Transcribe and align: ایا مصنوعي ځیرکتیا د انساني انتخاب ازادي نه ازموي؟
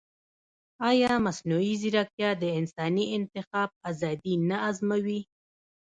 ایا 0.89 1.11
مصنوعي 1.25 1.73
ځیرکتیا 1.81 2.29
د 2.41 2.43
انساني 2.59 3.05
انتخاب 3.17 3.69
ازادي 3.89 4.35
نه 4.49 4.57
ازموي؟ 4.69 5.21